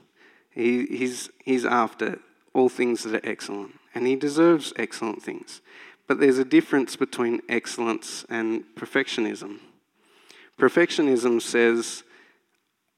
[0.50, 2.20] He, he's, he's after
[2.54, 5.62] all things that are excellent, and He deserves excellent things.
[6.08, 9.60] But there's a difference between excellence and perfectionism.
[10.60, 12.04] Perfectionism says,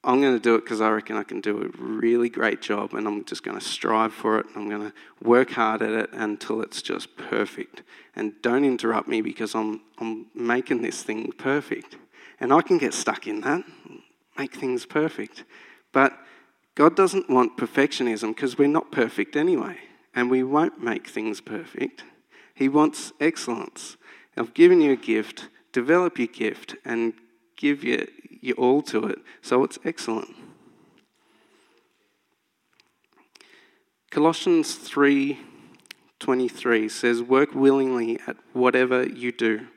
[0.04, 2.94] I'm going to do it because I reckon I can do a really great job
[2.94, 4.48] and I'm just going to strive for it.
[4.56, 7.84] I'm going to work hard at it until it's just perfect.
[8.16, 11.96] And don't interrupt me because I'm, I'm making this thing perfect.
[12.42, 13.64] And I can get stuck in that,
[14.38, 15.44] make things perfect.
[15.92, 16.18] But
[16.76, 19.78] God doesn't want perfectionism because we're not perfect anyway.
[20.16, 22.04] And we won't make things perfect.
[22.54, 23.98] He wants excellence.
[24.38, 27.14] I've given you a gift, develop your gift and
[27.58, 28.08] give you
[28.42, 29.20] your all to it.
[29.42, 30.36] So it's excellent.
[34.12, 39.68] Colossians 3:23 says work willingly at whatever you do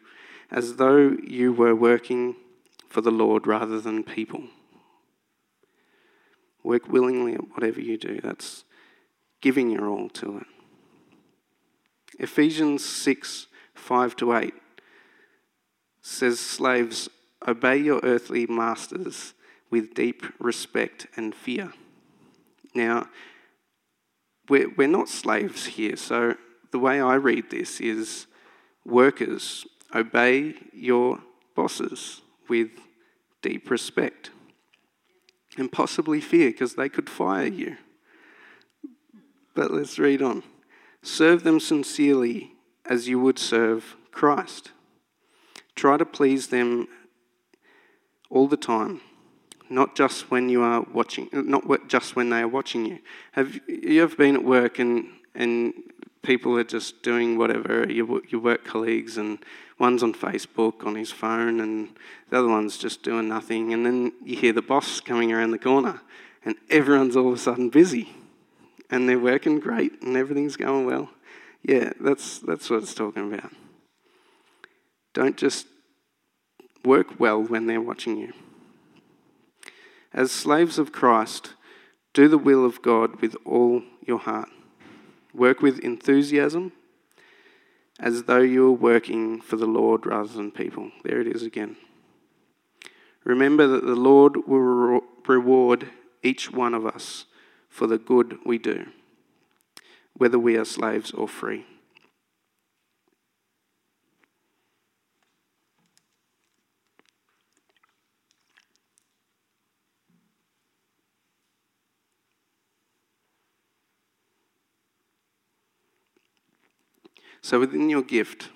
[0.51, 2.37] as though you were working
[2.89, 4.45] for the Lord rather than people.
[6.63, 8.21] Work willingly at whatever you do.
[8.23, 8.65] That's
[9.41, 10.47] giving your all to it.
[12.19, 14.55] Ephesians 6 5 to 8
[16.01, 17.09] says, Slaves,
[17.47, 19.35] Obey your earthly masters
[19.71, 21.73] with deep respect and fear.
[22.75, 23.09] Now,
[24.49, 26.35] we're, we're not slaves here, so
[26.73, 28.27] the way I read this is
[28.85, 31.21] workers, obey your
[31.55, 32.71] bosses with
[33.43, 34.31] deep respect
[35.57, 37.77] and possibly fear because they could fire you.
[39.55, 40.43] But let's read on.
[41.03, 42.53] Serve them sincerely
[42.85, 44.73] as you would serve Christ.
[45.75, 46.89] Try to please them
[48.31, 49.01] all the time,
[49.71, 52.99] not just when you are watching, not just when they are watching you.
[53.33, 55.75] Have you ever been at work and and
[56.27, 59.39] people are just doing whatever your your work colleagues and
[59.79, 61.89] one's on Facebook on his phone and
[62.31, 65.59] the other one's just doing nothing, and then you hear the boss coming around the
[65.59, 66.01] corner,
[66.45, 68.15] and everyone's all of a sudden busy,
[68.91, 71.11] and they're working great and everything's going well.
[71.63, 73.53] Yeah, that's that's what it's talking about.
[75.15, 75.67] Don't just
[76.87, 78.33] Work well when they're watching you.
[80.15, 81.55] As slaves of Christ,
[82.15, 84.49] do the will of God with all your heart.
[85.37, 86.73] Work with enthusiasm
[88.01, 90.91] as though you were working for the Lord rather than people.
[91.05, 91.77] There it is again.
[93.23, 95.91] Remember that the Lord will reward
[96.23, 97.27] each one of us
[97.69, 98.87] for the good we do,
[100.15, 101.67] whether we are slaves or free.
[117.41, 118.49] So, within your gift,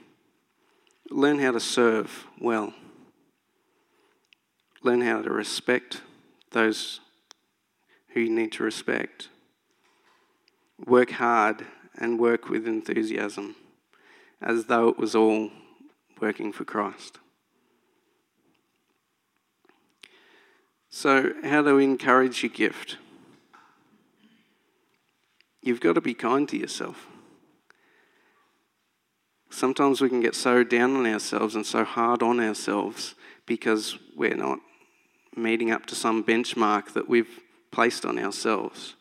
[1.11, 2.73] learn how to serve well.
[4.83, 6.01] Learn how to respect
[6.51, 7.01] those
[8.09, 9.29] who you need to respect.
[10.85, 11.67] Work hard
[11.97, 13.55] and work with enthusiasm
[14.41, 15.51] as though it was all
[16.21, 17.19] working for Christ.
[20.89, 22.97] So, how we encourage your gift?
[25.63, 27.07] you've got to be kind to yourself.
[29.51, 34.37] Sometimes we can get so down on ourselves and so hard on ourselves because we're
[34.37, 34.61] not
[35.37, 37.41] meeting up to some benchmark that we've
[37.73, 38.95] placed on ourselves.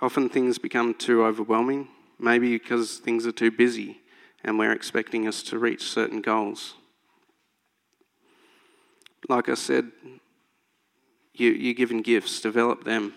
[0.00, 4.00] Often things become too overwhelming, maybe because things are too busy
[4.44, 6.74] and we're expecting us to reach certain goals.
[9.28, 9.90] Like I said,
[11.34, 13.14] you, you're given gifts, develop them,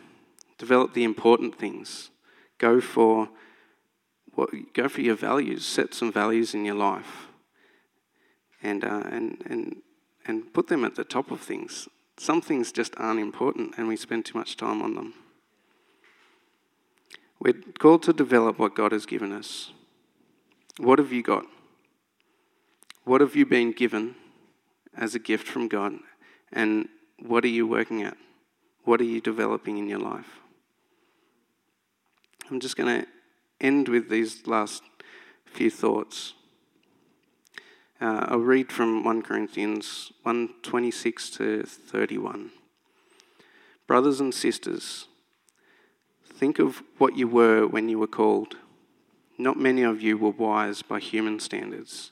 [0.58, 2.10] develop the important things.
[2.58, 3.30] Go for
[4.36, 7.28] what, go for your values, set some values in your life,
[8.62, 9.76] and, uh, and, and,
[10.26, 11.88] and put them at the top of things.
[12.18, 15.14] Some things just aren't important, and we spend too much time on them.
[17.40, 19.72] We're called to develop what God has given us.
[20.78, 21.46] What have you got?
[23.06, 24.16] What have you been given
[24.96, 25.94] as a gift from God?
[26.52, 28.18] And what are you working at?
[28.84, 30.40] What are you developing in your life?
[32.50, 33.08] I'm just going to
[33.60, 34.84] end with these last
[35.46, 36.34] few thoughts.
[38.02, 42.52] Uh, I'll read from 1 Corinthians 1 26 to 31.
[43.88, 45.08] Brothers and sisters,
[46.40, 48.56] Think of what you were when you were called.
[49.38, 52.12] Not many of you were wise by human standards.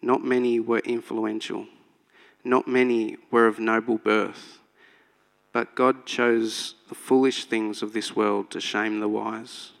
[0.00, 1.66] Not many were influential.
[2.44, 4.60] Not many were of noble birth.
[5.52, 9.72] But God chose the foolish things of this world to shame the wise.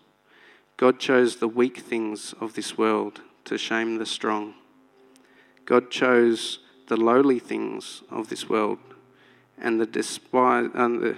[0.76, 4.54] God chose the weak things of this world to shame the strong.
[5.64, 6.58] God chose
[6.88, 8.78] the lowly things of this world
[9.58, 11.16] and the despised, and the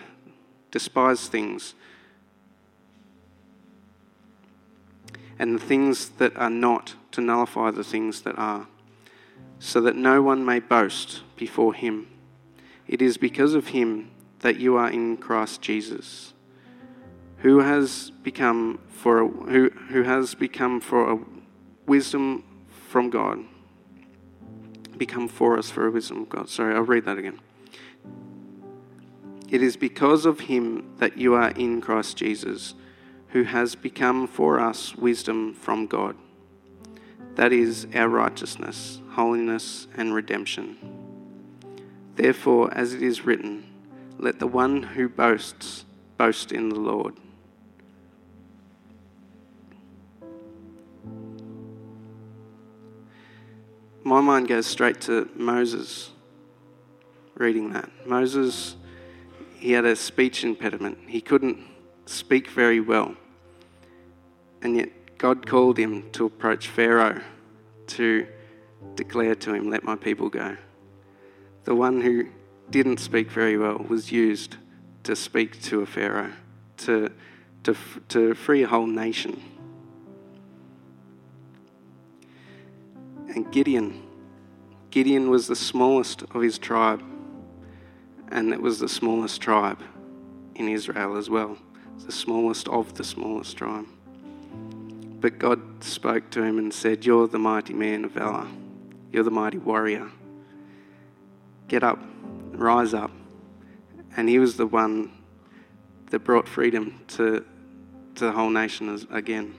[0.71, 1.75] despised things
[5.39, 8.67] and the things that are not to nullify the things that are,
[9.59, 12.07] so that no one may boast before him.
[12.87, 16.33] It is because of him that you are in Christ Jesus,
[17.39, 21.19] who has become for a, who, who has become for a
[21.87, 22.45] wisdom
[22.89, 23.41] from God.
[24.97, 26.49] Become for us for a wisdom of God.
[26.49, 27.41] Sorry, I'll read that again.
[29.49, 32.75] It is because of him that you are in Christ Jesus
[33.29, 36.17] who has become for us wisdom from God.
[37.35, 40.79] That is our righteousness, holiness, and redemption.
[42.15, 43.71] Therefore, as it is written,
[44.19, 45.85] let the one who boasts
[46.17, 47.15] boast in the Lord.
[54.07, 56.13] My mind goes straight to Moses
[57.35, 57.91] reading that.
[58.07, 58.77] Moses,
[59.57, 60.97] he had a speech impediment.
[61.09, 61.59] He couldn't
[62.05, 63.17] speak very well.
[64.63, 67.21] And yet, God called him to approach Pharaoh
[67.89, 68.29] to
[68.95, 70.57] declare to him, Let my people go.
[71.65, 72.29] The one who
[72.71, 74.57] didn't speak very well was used
[75.03, 76.31] to speak to a Pharaoh,
[76.77, 77.11] to,
[77.65, 77.75] to,
[78.11, 79.43] to free a whole nation.
[83.29, 84.03] And Gideon,
[84.91, 87.03] Gideon was the smallest of his tribe,
[88.29, 89.83] and it was the smallest tribe
[90.55, 91.59] in Israel as well
[92.05, 93.87] the smallest of the smallest tribe.
[95.21, 98.47] But God spoke to him and said, You're the mighty man of valor.
[99.11, 100.11] You're the mighty warrior.
[101.69, 101.99] Get up,
[102.53, 103.11] rise up.
[104.17, 105.11] And he was the one
[106.11, 107.45] that brought freedom to,
[108.15, 109.55] to the whole nation again.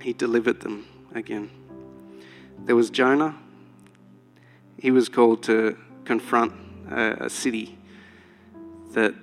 [0.00, 1.50] He delivered them again.
[2.64, 3.36] There was Jonah.
[4.78, 6.52] He was called to confront
[6.90, 7.78] a, a city
[8.92, 9.14] that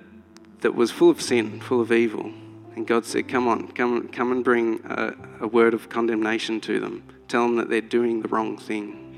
[0.62, 2.32] that was full of sin, full of evil.
[2.74, 6.80] And God said, Come on, come, come and bring a, a word of condemnation to
[6.80, 7.02] them.
[7.28, 9.08] Tell them that they're doing the wrong thing.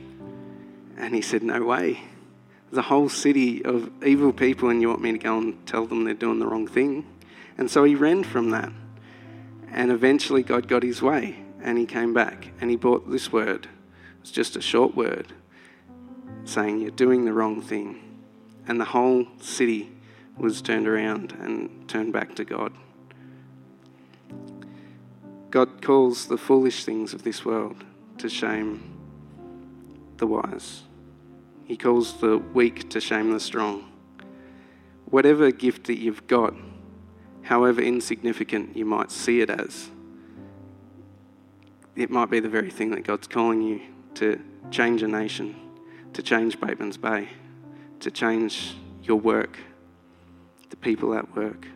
[0.97, 2.01] And he said, No way.
[2.71, 5.87] There's a whole city of evil people, and you want me to go and tell
[5.87, 7.07] them they're doing the wrong thing?
[7.57, 8.73] And so he ran from that.
[9.71, 13.69] And eventually, God got his way, and he came back, and he brought this word.
[14.25, 15.35] It's just a short word
[16.47, 18.23] saying, You're doing the wrong thing.
[18.67, 19.93] And the whole city
[20.39, 22.73] was turned around and turned back to God.
[25.51, 27.85] God calls the foolish things of this world
[28.17, 28.97] to shame
[30.17, 30.85] the wise.
[31.67, 33.93] He calls the weak to shame the strong.
[35.05, 36.55] Whatever gift that you've got,
[37.43, 39.91] however insignificant you might see it as,
[41.95, 43.83] it might be the very thing that God's calling you
[44.15, 44.41] to
[44.71, 45.57] change a nation,
[46.13, 47.29] to change Bateman's Bay,
[48.01, 49.59] to change your work
[50.75, 51.69] the people at work.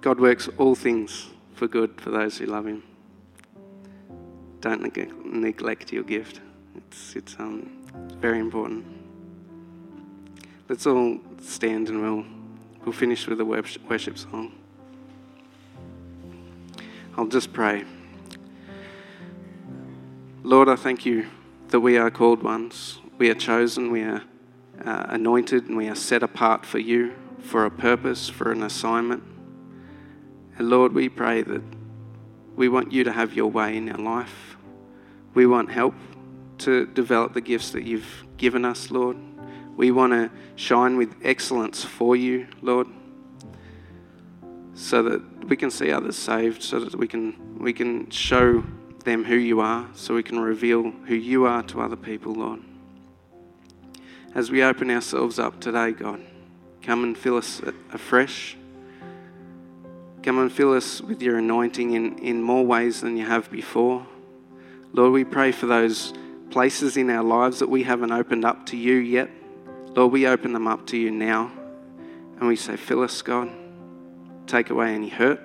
[0.00, 2.82] God works all things for good for those who love Him.
[4.62, 4.80] Don't
[5.26, 6.40] neglect your gift.
[6.74, 7.70] It's, it's, um,
[8.06, 8.86] it's very important.
[10.70, 12.24] let's all stand and we'll,
[12.84, 14.52] we'll finish with a worship song.
[17.18, 17.84] I'll just pray.
[20.48, 21.26] Lord, I thank you
[21.68, 23.00] that we are called ones.
[23.18, 24.22] We are chosen, we are
[24.82, 29.22] uh, anointed, and we are set apart for you, for a purpose, for an assignment.
[30.56, 31.60] And Lord, we pray that
[32.56, 34.56] we want you to have your way in our life.
[35.34, 35.92] We want help
[36.60, 39.18] to develop the gifts that you've given us, Lord.
[39.76, 42.86] We want to shine with excellence for you, Lord,
[44.72, 48.64] so that we can see others saved, so that we can, we can show
[49.08, 52.60] them who you are, so we can reveal who you are to other people, Lord.
[54.34, 56.20] As we open ourselves up today, God,
[56.82, 58.56] come and fill us afresh.
[60.22, 64.06] Come and fill us with your anointing in, in more ways than you have before.
[64.92, 66.12] Lord, we pray for those
[66.50, 69.30] places in our lives that we haven't opened up to you yet.
[69.94, 71.50] Lord, we open them up to you now.
[72.38, 73.50] And we say, Fill us, God.
[74.46, 75.40] Take away any hurt.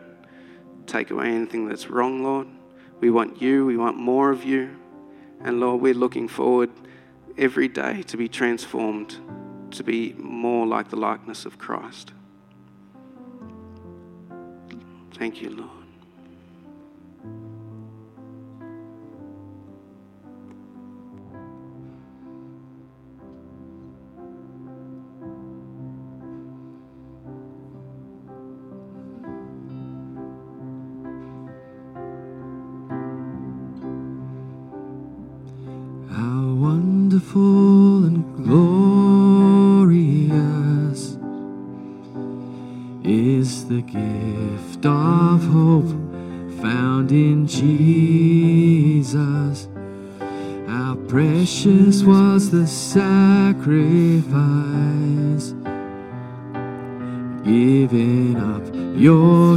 [0.86, 2.48] Take away anything that's wrong, Lord.
[3.04, 3.66] We want you.
[3.66, 4.78] We want more of you.
[5.42, 6.70] And Lord, we're looking forward
[7.38, 9.18] every day to be transformed,
[9.72, 12.14] to be more like the likeness of Christ.
[15.16, 15.83] Thank you, Lord.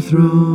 [0.07, 0.46] Throne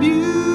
[0.00, 0.53] God,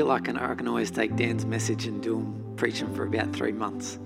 [0.00, 3.52] feel like I can always take Dan's message and do him preaching for about three
[3.52, 3.98] months.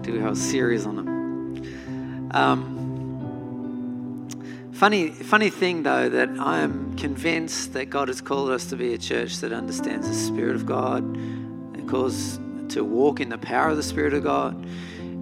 [0.00, 2.30] Do a whole series on them.
[2.30, 4.26] Um,
[4.72, 8.94] funny, funny thing though that I am convinced that God has called us to be
[8.94, 13.68] a church that understands the Spirit of God and calls to walk in the power
[13.68, 14.54] of the Spirit of God.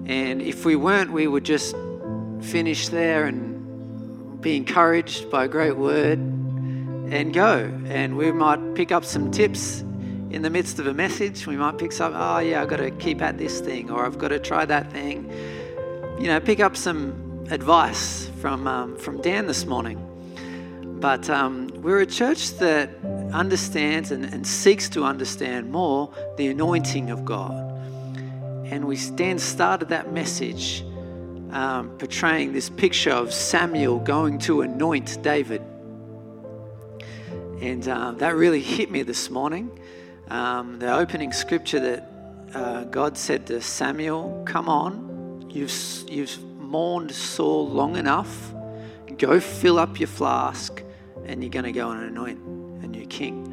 [0.07, 1.75] And if we weren't, we would just
[2.43, 7.77] finish there and be encouraged by a great word and go.
[7.87, 9.83] And we might pick up some tips
[10.31, 11.47] in the midst of a message.
[11.47, 14.19] We might pick some, oh, yeah, I've got to keep at this thing, or I've
[14.19, 15.31] got to try that thing.
[16.19, 20.03] You know, pick up some advice from, um, from Dan this morning.
[21.01, 22.91] But um, we're a church that
[23.33, 27.53] understands and, and seeks to understand more the anointing of God.
[28.65, 30.83] And we Dan started that message
[31.51, 35.63] um, portraying this picture of Samuel going to anoint David.
[37.61, 39.71] And uh, that really hit me this morning.
[40.29, 42.11] Um, the opening scripture that
[42.53, 45.73] uh, God said to Samuel, Come on, you've,
[46.09, 48.53] you've mourned Saul long enough.
[49.19, 50.83] Go fill up your flask,
[51.25, 52.41] and you're going to go and anoint
[52.83, 53.53] a new king.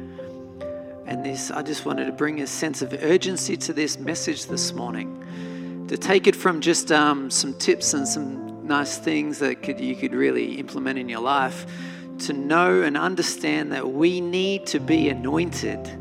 [1.06, 4.72] And this, I just wanted to bring a sense of urgency to this message this
[4.72, 5.86] morning.
[5.88, 9.94] To take it from just um, some tips and some nice things that could, you
[9.94, 11.66] could really implement in your life,
[12.20, 16.00] to know and understand that we need to be anointed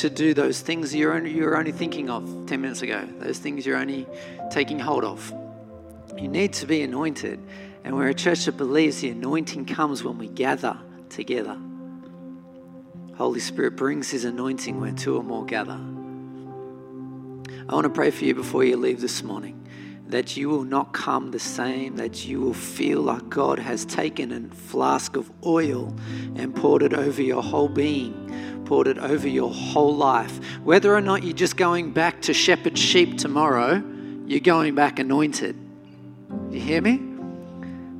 [0.00, 3.66] to do those things you're only, you're only thinking of 10 minutes ago, those things
[3.66, 4.06] you're only
[4.50, 5.32] taking hold of.
[6.16, 7.38] You need to be anointed.
[7.84, 10.78] And we're a church that believes the anointing comes when we gather
[11.08, 11.56] together.
[13.16, 15.78] Holy Spirit brings His anointing where two or more gather.
[17.68, 19.60] I want to pray for you before you leave this morning
[20.10, 24.32] that you will not come the same, that you will feel like God has taken
[24.32, 25.94] a flask of oil
[26.34, 30.38] and poured it over your whole being, poured it over your whole life.
[30.62, 33.82] Whether or not you're just going back to shepherd sheep tomorrow,
[34.26, 35.56] you're going back anointed.
[36.50, 37.09] You hear me?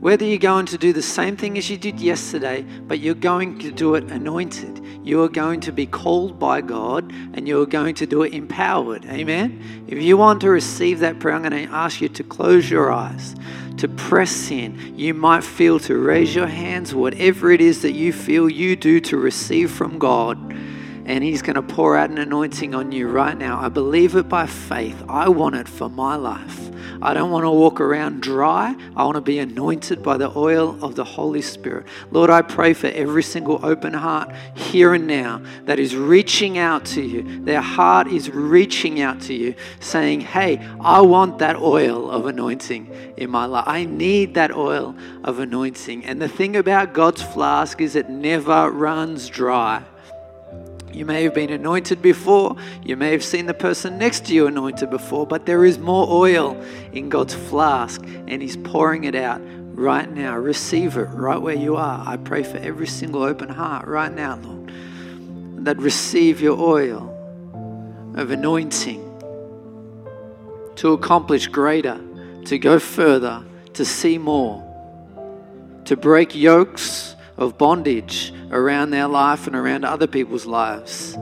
[0.01, 3.59] Whether you're going to do the same thing as you did yesterday, but you're going
[3.59, 4.83] to do it anointed.
[5.05, 8.33] You are going to be called by God and you are going to do it
[8.33, 9.05] empowered.
[9.05, 9.85] Amen?
[9.89, 12.91] If you want to receive that prayer, I'm going to ask you to close your
[12.91, 13.37] eyes,
[13.77, 14.99] to press in.
[14.99, 19.01] You might feel to raise your hands, whatever it is that you feel you do
[19.01, 20.39] to receive from God
[21.05, 23.61] and He's going to pour out an anointing on you right now.
[23.61, 25.03] I believe it by faith.
[25.09, 26.71] I want it for my life.
[27.03, 28.77] I don't want to walk around dry.
[28.97, 31.87] I want to be anointed by the oil of the Holy Spirit.
[32.11, 36.85] Lord, I pray for every single open heart here and now that is reaching out
[36.87, 37.43] to you.
[37.45, 43.15] Their heart is reaching out to you, saying, Hey, I want that oil of anointing
[43.17, 43.65] in my life.
[43.67, 44.95] I need that oil
[45.25, 46.05] of anointing.
[46.05, 49.85] And the thing about God's flask is it never runs dry.
[50.93, 52.57] You may have been anointed before.
[52.83, 56.07] You may have seen the person next to you anointed before, but there is more
[56.09, 56.61] oil
[56.93, 59.41] in God's flask, and He's pouring it out
[59.75, 60.37] right now.
[60.37, 62.05] Receive it right where you are.
[62.07, 64.73] I pray for every single open heart right now, Lord,
[65.65, 67.07] that receive your oil
[68.17, 69.07] of anointing
[70.77, 72.01] to accomplish greater,
[72.47, 74.67] to go further, to see more,
[75.85, 81.17] to break yokes of bondage around their life and around other people's lives.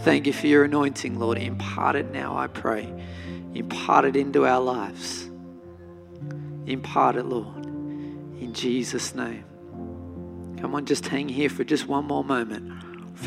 [0.00, 1.38] Thank you for your anointing, Lord.
[1.38, 2.92] Impart it now, I pray.
[3.54, 5.30] Impart it into our lives.
[6.66, 9.44] Impart it, Lord, in Jesus' name.
[10.60, 12.70] Come on, just hang here for just one more moment.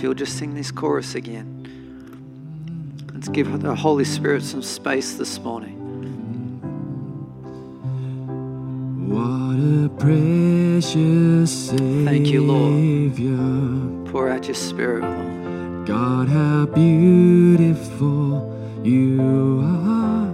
[0.01, 1.51] You'll just sing this chorus again.
[3.13, 5.74] Let's give the Holy Spirit some space this morning.
[9.97, 12.05] Precious Savior.
[12.05, 14.07] Thank you, Lord.
[14.11, 15.87] Pour out your spirit, Lord.
[15.87, 18.51] God, how beautiful
[18.83, 20.33] you are.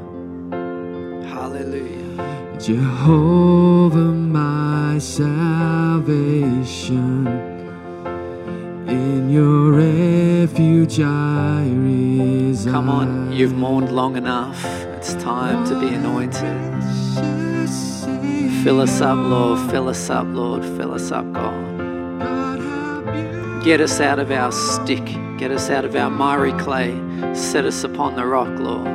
[1.25, 2.57] Hallelujah.
[2.59, 6.32] Jehovah, my salvation.
[8.88, 12.71] In your refuge I reside.
[12.71, 14.63] Come on, you've mourned long enough.
[14.97, 17.51] It's time to be anointed.
[18.64, 19.72] Fill us up, Lord.
[19.72, 20.64] Fill us up, Lord.
[20.64, 21.72] Fill us up, God.
[23.64, 25.03] Get us out of our stick.
[25.38, 26.91] Get us out of our miry clay.
[27.34, 28.88] Set us upon the rock, Lord.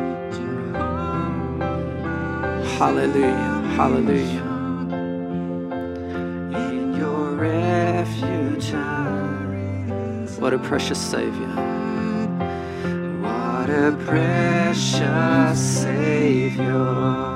[2.79, 3.63] Hallelujah.
[3.75, 4.47] Hallelujah.
[10.39, 11.49] What a precious Savior.
[13.21, 17.36] What a precious Savior.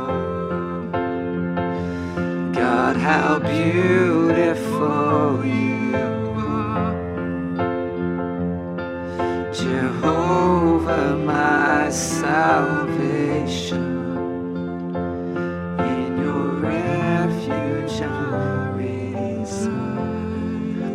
[2.93, 4.66] God, how beautiful
[5.47, 5.95] you
[6.36, 6.93] are.
[9.53, 12.57] Jehovah, my salvation.
[15.78, 16.18] In.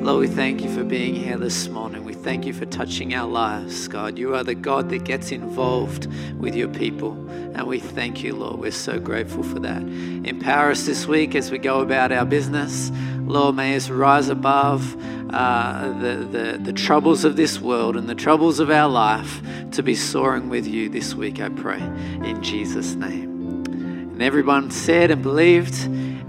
[0.04, 1.95] Lord, we thank you for being here this morning.
[2.26, 4.18] Thank you for touching our lives, God.
[4.18, 6.08] You are the God that gets involved
[6.40, 7.12] with your people.
[7.30, 8.60] And we thank you, Lord.
[8.60, 9.84] We're so grateful for that.
[9.84, 12.92] Empower us this week as we go about our business.
[13.20, 14.98] Lord, may us rise above
[15.32, 19.84] uh, the, the, the troubles of this world and the troubles of our life to
[19.84, 21.80] be soaring with you this week, I pray.
[21.80, 23.66] In Jesus' name.
[23.68, 25.76] And everyone said and believed,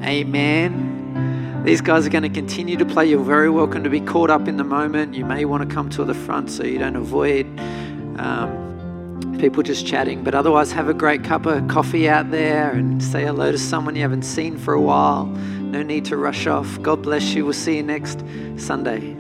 [0.03, 0.96] Amen.
[1.67, 3.07] These guys are going to continue to play.
[3.07, 5.17] You're very welcome to be caught up in the moment.
[5.17, 7.45] You may want to come to the front so you don't avoid.
[8.21, 10.23] Um, people just chatting.
[10.23, 13.97] But otherwise, have a great cup of coffee out there and say hello to someone
[13.97, 15.27] you haven't seen for a while.
[15.27, 16.81] No need to rush off.
[16.83, 17.45] God bless you.
[17.45, 18.23] We'll see you next
[18.59, 19.17] Sunday.